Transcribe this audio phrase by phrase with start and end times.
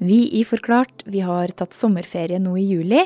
[0.00, 3.02] Vi i Forklart vi har tatt sommerferie nå i juli,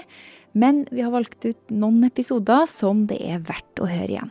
[0.55, 4.31] men vi har valgt ut noen episoder som det er verdt å høre igjen.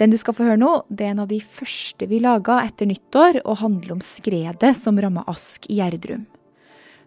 [0.00, 2.88] Den du skal få høre nå, det er en av de første vi laga etter
[2.88, 6.24] nyttår, og handler om skredet som ramma Ask i Gjerdrum.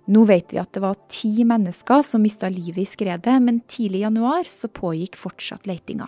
[0.07, 4.03] Nå vet vi at det var ti mennesker som mista livet i skredet, men tidlig
[4.03, 6.07] i januar så pågikk fortsatt leitinga.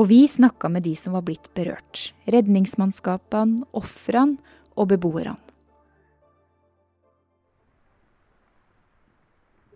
[0.00, 2.08] Og vi snakka med de som var blitt berørt.
[2.26, 4.40] Redningsmannskapene, ofrene
[4.74, 5.36] og beboerne.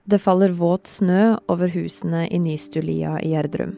[0.08, 3.74] Det faller våt snø over husene i Nystulia i Gjerdrum.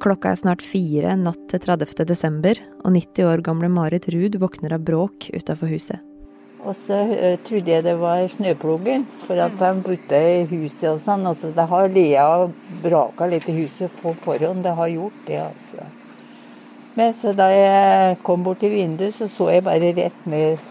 [0.00, 2.06] Klokka er snart fire natt til 30.
[2.08, 6.00] desember, og 90 år gamle Marit Ruud våkner av bråk utafor huset.
[6.64, 11.02] Og så uh, trodde jeg det var snøplogen, for at de bodde i huset og
[11.04, 11.26] sånn.
[11.28, 12.54] Altså, det har lea og
[12.86, 14.64] braka litt i huset på forhånd.
[14.64, 15.90] Det har gjort det, altså.
[16.96, 20.64] Men så da jeg kom bort til vinduet, så så jeg bare rett ned.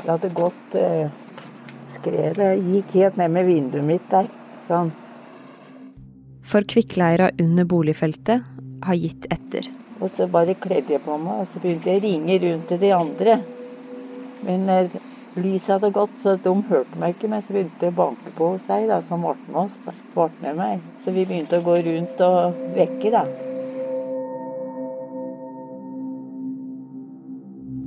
[0.00, 1.12] Det hadde gått uh,
[2.04, 4.28] skredet gikk helt ned med vinduet mitt der.
[4.68, 4.92] Sånn.
[6.44, 8.44] For kvikkleira under boligfeltet
[8.84, 9.70] har gitt etter.
[10.02, 12.80] Og så bare kledde jeg på meg, og så begynte jeg å ringe rundt til
[12.82, 13.38] de andre.
[14.44, 14.98] Men eh,
[15.38, 17.30] lyset hadde gått, så de hørte meg ikke.
[17.32, 19.80] Men så begynte jeg å banke på hos ei som ble med oss.
[19.86, 19.96] Da.
[20.12, 20.84] Ble med meg.
[21.04, 23.24] Så vi begynte å gå rundt og vekke, da.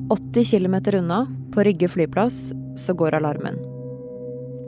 [0.07, 3.76] 80 km unna, på Rygge flyplass, så går alarmen.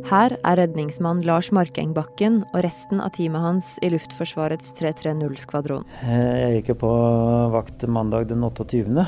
[0.07, 5.83] Her er redningsmann Lars Markeng Bakken og resten av teamet hans i Luftforsvarets 330-skvadron.
[6.07, 6.93] Jeg gikk jo på
[7.53, 9.05] vakt mandag den 28.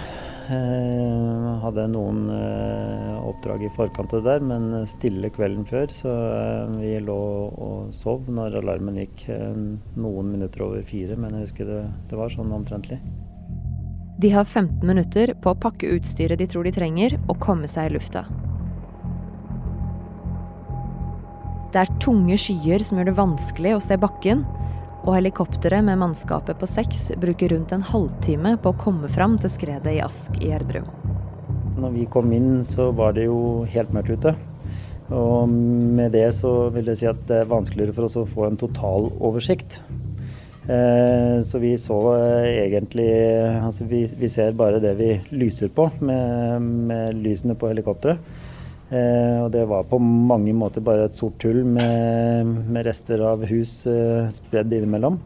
[0.52, 5.94] Jeg hadde noen eh, oppdrag i forkant av det der, men stille kvelden før.
[5.96, 7.18] Så eh, vi lå
[7.56, 9.56] og sov når alarmen gikk eh,
[9.96, 11.16] noen minutter over fire.
[11.16, 13.00] Men jeg husker det, det var sånn omtrentlig.
[14.22, 17.90] De har 15 minutter på å pakke utstyret de tror de trenger, og komme seg
[17.90, 18.28] i lufta.
[21.72, 24.42] Det er tunge skyer som gjør det vanskelig å se bakken,
[25.06, 29.54] og helikopteret med mannskapet på seks bruker rundt en halvtime på å komme fram til
[29.54, 30.90] skredet i Ask i Gjerdrum.
[31.80, 34.36] Når vi kom inn, så var det jo helt mørkt ute.
[35.16, 38.50] Og med det så vil jeg si at det er vanskeligere for oss å få
[38.50, 39.80] en total oversikt.
[40.68, 41.96] Eh, så vi så
[42.46, 43.08] egentlig
[43.58, 48.20] Altså vi, vi ser bare det vi lyser på med, med lysene på helikopteret.
[48.92, 53.46] Eh, og det var på mange måter bare et sort hull med, med rester av
[53.48, 55.22] hus eh, spredd innimellom.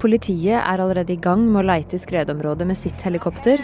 [0.00, 3.60] Politiet er allerede i gang med å leite i skredområdet med sitt helikopter.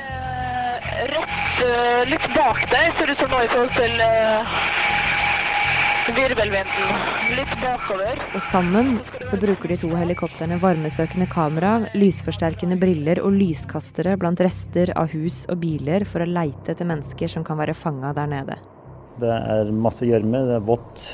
[1.11, 4.55] Rett uh, litt bak deg ser det ut som nå i forhold til uh,
[6.17, 6.95] virvelvinden.
[7.37, 8.19] Litt bakover.
[8.35, 14.93] Og sammen så bruker de to helikoptrene varmesøkende kamera, lysforsterkende briller og lyskastere blant rester
[14.99, 18.59] av hus og biler for å leite etter mennesker som kan være fanga der nede.
[19.21, 21.07] Det er masse gjørme, det er vått,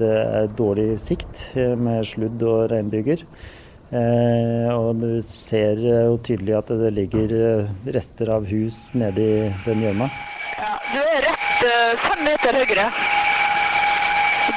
[0.00, 3.24] det er dårlig sikt med sludd og regnbyger.
[3.94, 7.34] Eh, og du ser jo tydelig at det ligger
[7.94, 10.10] rester av hus nedi den gjørma.
[10.58, 11.68] Ja, du er rett
[12.04, 12.88] fem meter høyere.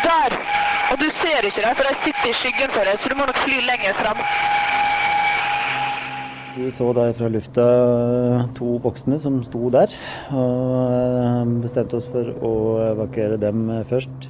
[0.05, 0.37] Der!
[0.91, 3.25] Og du ser ikke dem, for de sitter i skyggen for deg, så du må
[3.27, 4.21] nok fly lenger fram.
[6.57, 7.65] Vi så da fra lufta
[8.57, 9.91] to voksne som sto der,
[10.33, 12.53] og bestemte oss for å
[12.93, 14.29] evakuere dem først.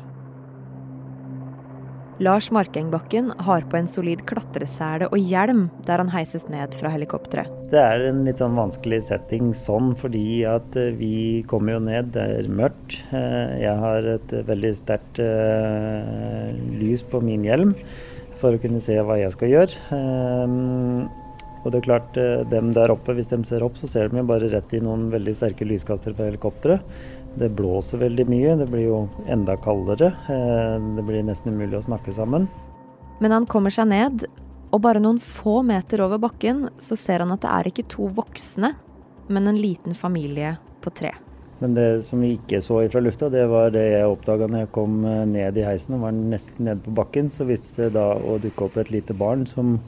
[2.20, 7.52] Lars Markengbakken har på en solid klatresele og hjelm der han heises ned fra helikopteret.
[7.70, 12.26] Det er en litt sånn vanskelig setting sånn fordi at vi kommer jo ned, det
[12.40, 12.98] er mørkt.
[13.14, 15.22] Jeg har et veldig sterkt
[16.82, 17.76] lys på min hjelm
[18.42, 19.78] for å kunne se hva jeg skal gjøre.
[21.62, 22.18] Og det er klart,
[22.50, 25.10] dem der oppe, hvis de ser opp, så ser de jo bare rett i noen
[25.14, 26.82] veldig sterke lyskastere fra helikopteret.
[27.38, 29.00] Det blåser veldig mye, det blir jo
[29.30, 30.10] enda kaldere.
[30.26, 32.48] Det blir nesten umulig å snakke sammen.
[33.22, 34.26] Men han kommer seg ned,
[34.74, 38.10] og bare noen få meter over bakken så ser han at det er ikke to
[38.18, 38.74] voksne,
[39.30, 41.14] men en liten familie på tre.
[41.62, 44.74] Men det som vi ikke så fra lufta, det var det jeg oppdaga når jeg
[44.76, 45.00] kom
[45.32, 47.32] ned i heisen og var nesten nede på bakken.
[47.34, 49.80] Så viste det da å dukke opp et lite barn som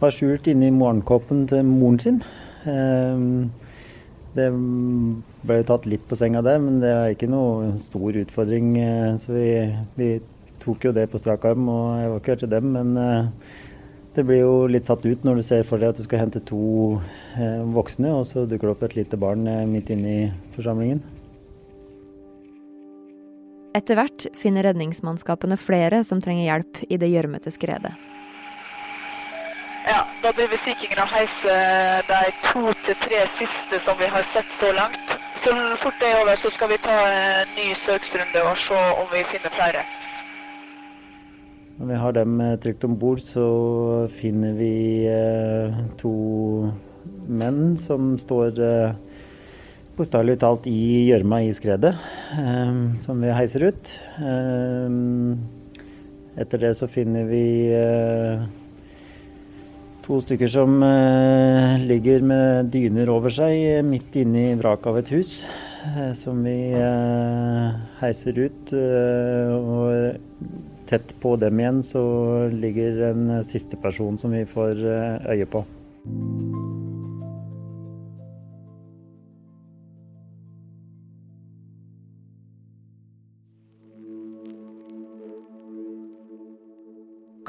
[0.00, 2.22] var skjult inni morgenkåpen til moren sin.
[4.32, 4.48] Det
[5.44, 8.72] ble tatt litt på senga der, men det er ikke noe stor utfordring.
[9.20, 9.48] Så vi,
[9.98, 10.08] vi
[10.62, 12.70] tok jo det på strak arm og evakuerte dem.
[12.72, 12.94] Men
[14.16, 16.40] det blir jo litt satt ut når du ser for deg at du skal hente
[16.48, 17.00] to
[17.76, 20.22] voksne, og så dukker det opp et lite barn midt inne i
[20.56, 21.04] forsamlingen.
[23.76, 27.94] Etter hvert finner redningsmannskapene flere som trenger hjelp i det gjørmete skredet.
[29.82, 32.20] Ja, da driver Sea Kingen og heiser de
[32.52, 35.10] to til tre siste som vi har sett så langt.
[35.42, 35.50] Så
[35.82, 39.24] fort det er over, så skal vi ta en ny søksrunde og se om vi
[39.32, 39.82] finner flere.
[41.78, 43.46] Når vi har dem eh, trygt om bord, så
[44.20, 44.74] finner vi
[45.10, 46.14] eh, to
[47.26, 48.94] menn som står eh,
[49.98, 51.92] bokstavelig talt i gjørma i skredet,
[53.02, 53.90] som vi heiser ut.
[56.38, 57.42] Etter det så finner vi
[60.02, 64.98] to stykker som eh, ligger med dyner over seg eh, midt inne i vraket av
[64.98, 65.44] et hus.
[65.86, 66.74] eh, Som vi
[68.00, 68.72] heiser ut.
[68.72, 70.16] Og
[70.90, 72.02] tett på dem igjen så
[72.52, 74.82] ligger en siste person som vi får
[75.32, 75.64] øye på.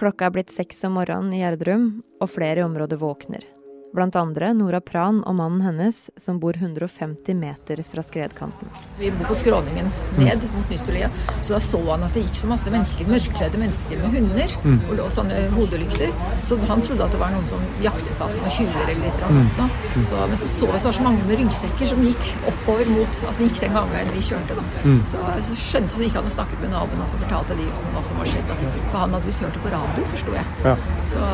[0.04, 1.84] Klokka er blitt seks om morgenen i Gjerdrum,
[2.20, 3.46] og flere i området våkner.
[3.94, 8.72] Blant andre Nora Pran og mannen hennes, som bor 150 meter fra skredkanten.
[8.98, 11.12] Vi bor på skråningen ned mot Nystulia,
[11.46, 14.56] så da så han at det gikk så masse mennesker, mørkledde mennesker med hunder
[14.88, 16.10] og lå sånne hodelykter.
[16.50, 19.22] Så han trodde at det var noen som jaktet på oss, noen tjuver eller litt
[19.22, 19.62] sånt.
[19.62, 19.70] Da.
[20.10, 22.90] Så, men så så vi at det var så mange med ryggsekker som gikk oppover
[22.96, 24.66] mot Altså gikk den gangen vi kjørte, da.
[25.14, 27.94] Så, så skjønte så gikk han og snakket med naboen, og så fortalte de om
[27.94, 28.50] hva som var skjedd.
[28.50, 28.58] Da.
[28.90, 30.74] For han hadde visst hørt det på radio, forsto jeg.
[31.14, 31.30] Så,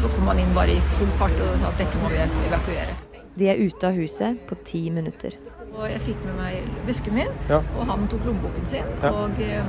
[0.00, 2.94] så kom han inn bare i full fart og at dette må vi evakuere.
[3.36, 5.34] De er ute av huset på ti minutter.
[5.76, 7.58] Og jeg fikk med meg vesken min, Ja.
[7.76, 9.10] og han tok lommeboken sin, Ja.
[9.12, 9.64] og eh,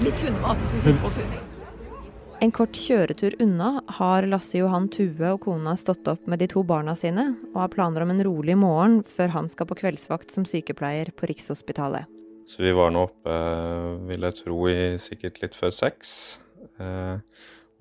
[0.00, 0.60] litt hundemat.
[0.62, 1.40] Så vi fikk oss hunding.
[2.42, 6.64] En kort kjøretur unna har Lasse Johan Tue og kona stått opp med de to
[6.66, 10.44] barna sine, og har planer om en rolig morgen før han skal på kveldsvakt som
[10.44, 12.06] sykepleier på Rikshospitalet.
[12.46, 13.36] Så vi var nå oppe,
[14.08, 16.38] vil jeg tro, i sikkert litt før seks.
[16.80, 17.18] Eh,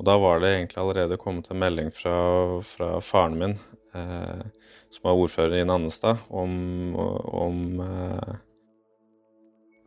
[0.02, 2.16] og da var det egentlig allerede kommet en melding fra,
[2.66, 3.52] fra faren min,
[3.94, 4.40] eh,
[4.90, 8.32] som var ordfører i Nannestad, om, om eh,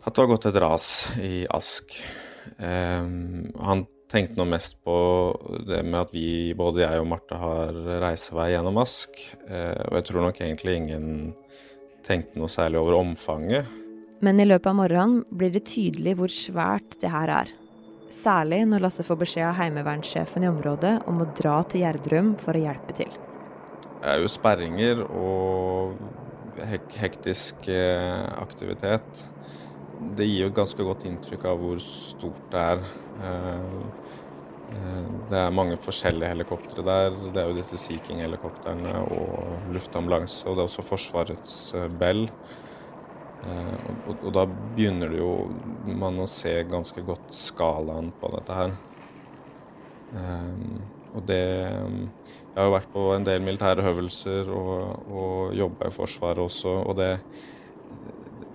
[0.05, 0.87] at det var gått et ras
[1.19, 1.97] i Ask.
[2.63, 3.09] Eh,
[3.67, 3.83] han
[4.13, 4.95] tenkte nå mest på
[5.67, 7.75] det med at vi, både jeg og Marte, har
[8.05, 9.19] reisevei gjennom Ask.
[9.49, 11.09] Eh, og jeg tror nok egentlig ingen
[12.07, 13.67] tenkte noe særlig over omfanget.
[14.23, 17.55] Men i løpet av morgenen blir det tydelig hvor svært det her er.
[18.15, 22.57] Særlig når Lasse får beskjed av heimevernssjefen i området om å dra til Gjerdrum for
[22.57, 23.11] å hjelpe til.
[24.05, 25.95] Det er jo sperringer og
[26.69, 29.25] hek hektisk eh, aktivitet.
[30.17, 32.85] Det gir jo et ganske godt inntrykk av hvor stort det er.
[33.25, 33.79] Eh,
[34.77, 37.17] eh, Det er mange forskjellige helikoptre der.
[37.33, 41.57] Det er jo disse Sea King-helikoptrene og luftambulanse, og det er også Forsvarets
[41.99, 42.29] Bell.
[43.45, 45.31] Eh, Og, og da begynner det jo
[45.85, 48.75] man å se ganske godt skalaen på dette her.
[50.15, 50.83] Um,
[51.15, 55.95] og det Jeg har jo vært på en del militære øvelser og, og jobba i
[55.95, 57.09] Forsvaret også, og det,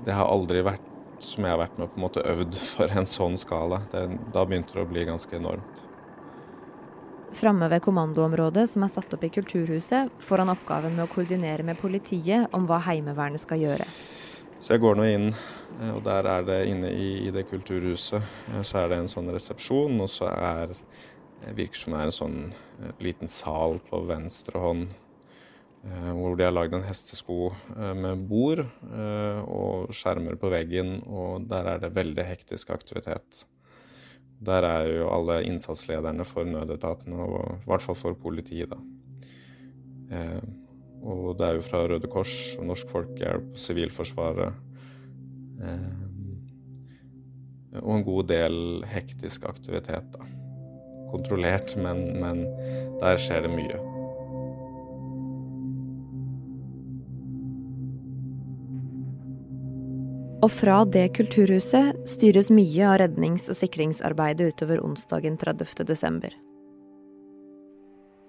[0.05, 0.85] det har aldri vært
[1.19, 3.81] som jeg har vært med på en måte øvd for en sånn skala.
[3.91, 5.83] Det, da begynte det å bli ganske enormt.
[7.35, 11.65] Framme ved kommandoområdet som er satt opp i Kulturhuset, får han oppgaven med å koordinere
[11.67, 13.85] med politiet om hva Heimevernet skal gjøre.
[14.59, 15.29] Så jeg går nå inn,
[15.79, 18.19] eh, og der er det inne i, i det kulturhuset,
[18.51, 22.09] eh, så er det en sånn resepsjon, og så er det virker som det er
[22.09, 24.91] en sånn eh, liten sal på venstre hånd,
[25.87, 30.97] eh, hvor de har lagd en hestesko eh, med bord eh, og skjermer på veggen,
[31.07, 33.45] og der er det veldig hektisk aktivitet.
[34.43, 38.83] Der er jo alle innsatslederne for nødetatene, og i hvert fall for politiet, da.
[40.99, 44.51] Og det er jo fra Røde Kors og Norsk Folkehjelp, Sivilforsvaret
[45.63, 46.01] eh,
[47.79, 48.57] Og en god del
[48.89, 50.27] hektisk aktivitet, da.
[51.09, 52.43] Kontrollert, men, men
[52.99, 53.79] der skjer det mye.
[60.39, 66.31] Og fra det kulturhuset styres mye av rednings- og sikringsarbeidet utover onsdagen 30.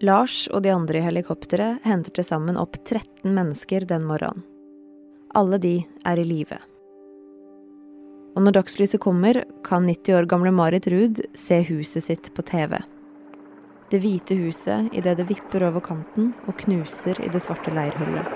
[0.00, 4.47] Lars og de andre i helikopteret henter til sammen opp 13 mennesker den morgenen.
[5.37, 5.75] Alle de
[6.09, 6.57] er i live.
[8.33, 12.78] Og når dagslyset kommer, kan 90 år gamle Marit Ruud se huset sitt på TV.
[13.92, 18.33] Det hvite huset idet det vipper over kanten og knuser i det svarte leirhullet.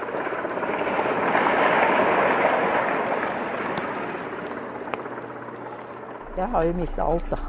[6.37, 7.41] Jeg har jo mista alt, da.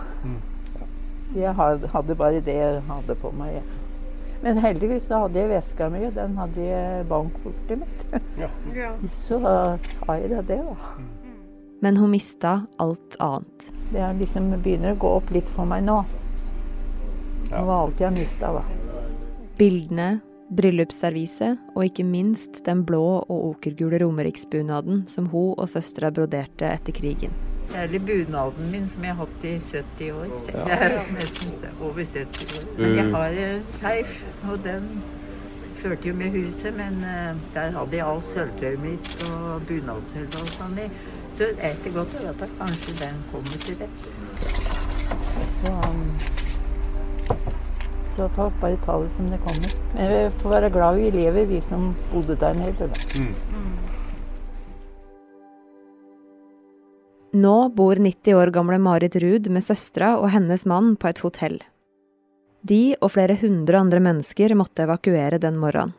[1.34, 3.60] Så jeg hadde bare det jeg hadde på meg.
[4.44, 8.06] Men heldigvis så hadde jeg veska mi, og den hadde jeg bankkortet mitt.
[9.26, 10.76] Så har jeg da det, da.
[11.86, 13.68] Men hun mista alt annet.
[13.92, 15.98] Det er liksom begynner å gå opp litt for meg nå.
[17.56, 18.64] Av alt jeg har mista, da.
[19.60, 20.10] Bildene,
[20.56, 26.96] bryllupsserviset og ikke minst den blå og okergule romeriksbunaden som hun og søstera broderte etter
[26.96, 27.34] krigen.
[27.72, 30.34] Særlig bunaden min som jeg har hatt i 70 år.
[30.54, 32.66] Jeg er nesten over 70 år.
[32.78, 34.90] Men jeg har en seif, og den
[35.82, 40.54] førte jo med huset, men eh, der hadde jeg alt sølvtøyet mitt og bunadssølvet og
[40.56, 40.88] sånn i.
[41.36, 44.08] Så etter godt å vite at kanskje den kommer til rette.
[45.60, 46.06] Så, um,
[48.16, 49.76] så ta, bare ta det som det kommer.
[49.94, 52.88] Men vi får være glad vi lever, vi som bodde der nede.
[52.88, 53.26] da.
[57.36, 61.58] Nå bor 90 år gamle Marit Ruud med søstera og hennes mann på et hotell.
[62.64, 65.92] De og flere hundre andre mennesker måtte evakuere den morgenen.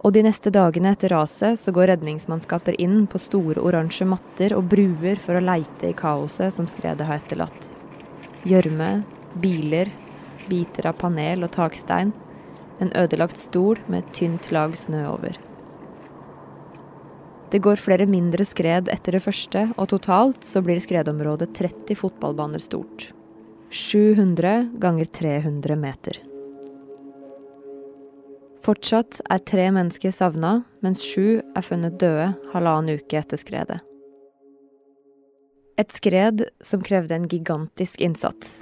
[0.00, 4.70] Og de neste dagene etter raset så går redningsmannskaper inn på store oransje matter og
[4.72, 7.68] bruer for å leite i kaoset som skredet har etterlatt.
[8.48, 9.02] Gjørme,
[9.44, 9.92] biler,
[10.48, 12.16] biter av panel og takstein.
[12.80, 15.36] En ødelagt stol med et tynt lag snø over.
[17.50, 22.62] Det går flere mindre skred etter det første, og totalt så blir skredområdet 30 fotballbaner
[22.62, 23.08] stort.
[23.74, 26.20] 700 ganger 300 meter.
[28.62, 33.80] Fortsatt er tre mennesker savna, mens sju er funnet døde halvannen uke etter skredet.
[35.80, 38.60] Et skred som krevde en gigantisk innsats.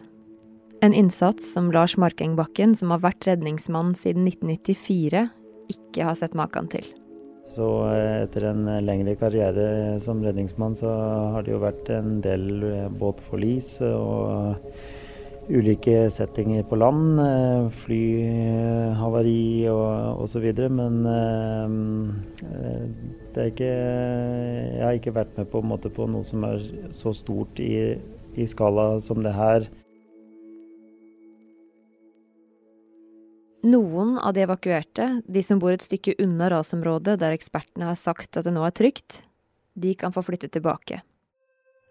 [0.80, 5.26] En innsats som Lars Markengbakken, som har vært redningsmann siden 1994,
[5.74, 6.86] ikke har sett maken til.
[7.56, 10.92] Så eh, etter en lengre karriere som redningsmann, så
[11.34, 14.56] har det jo vært en del eh, båtforlis og
[15.48, 17.20] ulike settinger på land.
[17.24, 20.46] eh, Flyhavari og osv.
[20.68, 21.66] Men eh,
[23.32, 25.62] det er ikke Jeg har ikke vært med på,
[25.96, 26.62] på noe som er
[26.92, 27.96] så stort i,
[28.36, 29.68] i skala som det her.
[33.68, 38.38] Noen av de evakuerte, de som bor et stykke unna rasområdet der ekspertene har sagt
[38.38, 39.22] at det nå er trygt,
[39.76, 41.02] de kan få flytte tilbake.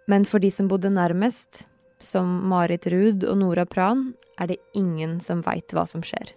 [0.09, 1.65] Men for de som bodde nærmest,
[1.99, 6.31] som Marit Ruud og Nora Pran, er det ingen som veit hva som skjer.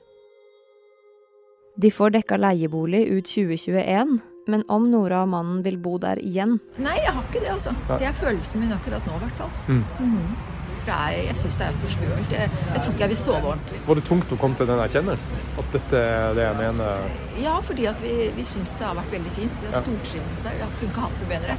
[1.81, 4.19] De får dekka leiebolig ut 2021,
[4.51, 7.77] men om Nora og mannen vil bo der igjen, Nei, jeg har ikke det, altså.
[7.95, 9.55] Det er følelsen min akkurat nå, i hvert fall.
[9.69, 10.60] Mhm.
[10.91, 12.33] For det er, jeg syns det er for skummelt.
[12.35, 13.81] Jeg, jeg tror ikke jeg vil sove ordentlig.
[13.87, 15.43] Var det tungt å komme til den erkjennelsen?
[15.63, 17.05] At dette er det jeg mener?
[17.45, 19.61] Ja, fordi at vi, vi syns det har vært veldig fint.
[19.63, 20.57] Vi har stortrivdes der.
[20.59, 21.57] Jeg kunne ikke hatt det bedre.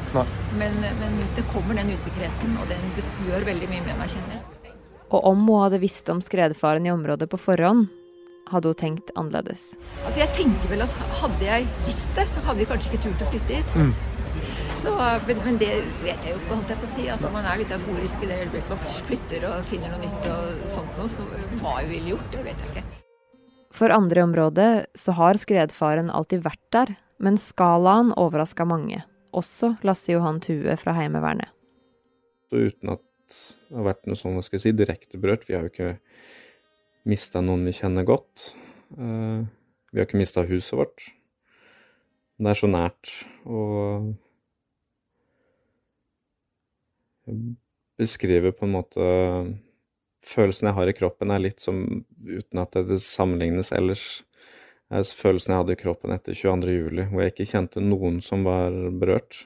[0.59, 2.91] Men, men det kommer den usikkerheten, og den
[3.29, 4.75] gjør veldig mye med meg, kjenner jeg.
[5.11, 7.87] og om hun hadde visst om skredfaren i området på forhånd,
[8.51, 9.71] hadde hun tenkt annerledes.
[10.05, 13.23] Altså, jeg tenker vel at hadde jeg visst det, så hadde vi kanskje ikke turt
[13.23, 13.75] å flytte hit.
[13.79, 13.93] Mm.
[14.79, 14.93] Så,
[15.27, 15.69] men, men det
[16.01, 17.05] vet jeg jo ikke, holdt jeg på å si.
[17.13, 20.65] Altså, man er litt euforisk i det øyeblikket man flytter og finner noe nytt og
[20.71, 21.11] sånt noe.
[21.11, 21.27] Så
[21.61, 22.85] hva jeg ville gjort, det vet jeg ikke.
[23.81, 29.03] For andre i området så har skredfaren alltid vært der, men skalaen overraska mange.
[29.37, 31.51] Også Lasse Johan Tue fra Heimevernet.
[32.51, 35.47] Så uten at det har vært noe sånn, hva skal jeg si, direkte berørt.
[35.47, 35.93] Vi har jo ikke
[37.07, 38.51] mista noen vi kjenner godt.
[38.97, 39.39] Eh,
[39.91, 41.05] vi har ikke mista huset vårt.
[42.41, 43.13] Det er så nært.
[43.45, 44.11] Og
[48.01, 49.11] beskriver på en måte
[50.21, 51.79] Følelsen jeg har i kroppen, er litt som,
[52.21, 54.03] uten at det sammenlignes ellers,
[54.93, 56.75] er følelsen jeg hadde i kroppen etter 22.
[56.75, 59.39] juli, hvor jeg ikke kjente noen som var berørt.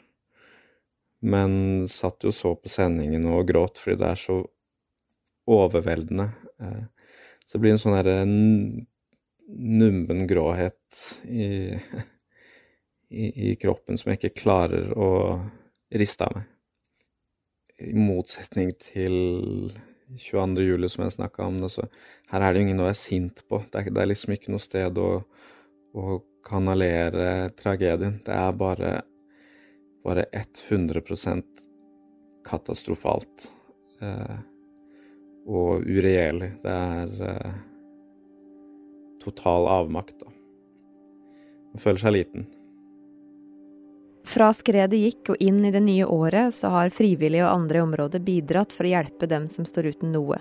[1.23, 4.35] Men satt jo så på sendingen og gråt fordi det er så
[5.47, 6.29] overveldende.
[6.59, 6.83] Eh,
[7.45, 11.71] Så det blir en sånn derre nummen gråhet i,
[13.09, 15.09] i, i kroppen som jeg ikke klarer å
[15.93, 16.49] riste av meg.
[17.83, 19.15] I motsetning til
[20.15, 20.63] 22.
[20.63, 21.59] juli, som jeg snakka om.
[21.65, 21.87] Altså,
[22.31, 23.59] her er det jo ingen å være sint på.
[23.71, 25.09] Det er, det er liksom ikke noe sted å,
[25.97, 28.21] å kanalere tragedien.
[28.25, 28.95] Det er bare,
[30.05, 31.65] bare 100%
[32.45, 33.49] katastrofalt.
[33.99, 34.37] Eh,
[35.45, 36.51] og uregjerlig.
[36.63, 37.57] Det er eh,
[39.21, 40.31] total avmakt, da.
[41.73, 42.47] Man føler seg liten.
[44.25, 47.85] Fra skredet gikk og inn i det nye året, så har frivillige og andre i
[47.85, 50.39] området bidratt for å hjelpe dem som står uten noe.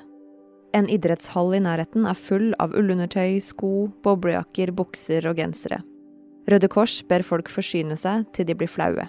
[0.74, 5.84] En idrettshall i nærheten er full av ullundertøy, sko, boblejakker, bukser og gensere.
[6.50, 9.06] Røde Kors ber folk forsyne seg til de blir flaue.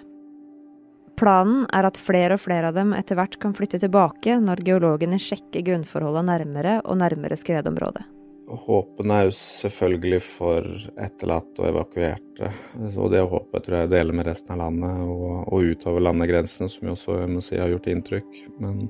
[1.16, 5.18] Planen er at flere og flere av dem etter hvert kan flytte tilbake når geologene
[5.20, 8.04] sjekker grunnforholdene nærmere og nærmere skredområdet.
[8.46, 10.66] Håpene er jo selvfølgelig for
[11.02, 12.50] etterlatte og evakuerte.
[12.94, 16.86] Og det håpet tror jeg deler med resten av landet og, og utover landegrensene, som
[16.86, 18.38] jo også jeg må si, har gjort inntrykk.
[18.62, 18.84] Men,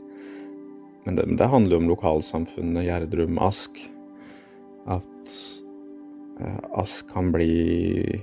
[1.06, 3.80] men det, det handler jo om lokalsamfunnet Gjerdrum, Ask.
[4.92, 5.34] At,
[6.42, 8.20] eh, Ask kan bli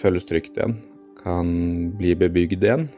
[0.00, 0.78] føles trygt igjen.
[1.20, 2.88] Kan bli bebygd igjen.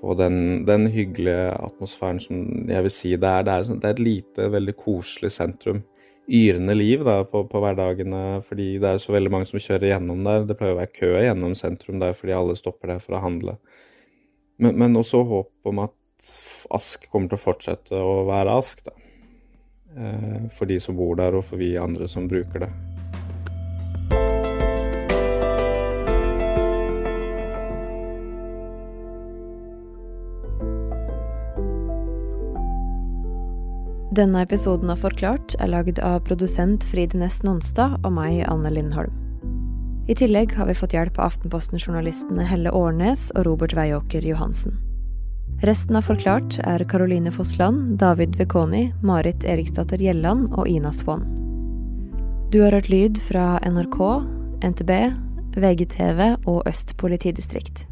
[0.00, 3.46] Få den, den hyggelige atmosfæren som jeg vil si det er.
[3.46, 5.86] Det er, det er et lite, veldig koselig sentrum.
[6.26, 10.24] Yrende liv da, på, på, hverdagene fordi det er så veldig mange som kjører gjennom
[10.26, 10.46] der.
[10.48, 13.56] Det pleier å være kø gjennom sentrum der fordi alle stopper der for å handle.
[14.58, 15.94] Men, men også håp om at
[16.74, 18.82] Ask kommer til å fortsette å være Ask.
[18.86, 18.96] da.
[19.96, 22.72] Eh, for de som bor der, og for vi andre som bruker det.
[34.14, 39.10] Denne episoden av Forklart er lagd av produsent Fride Næss Nonstad og meg, Anne Lindholm.
[40.06, 44.76] I tillegg har vi fått hjelp av Aftenposten-journalistene Helle Årnes og Robert Weiåker Johansen.
[45.66, 51.26] Resten av Forklart er Caroline Fossland, David Vekoni, Marit Eriksdatter Gjelland og Ina Swann.
[52.54, 53.98] Du har hørt lyd fra NRK,
[54.70, 54.94] NTB,
[55.58, 57.88] VGTV og Øst politidistrikt.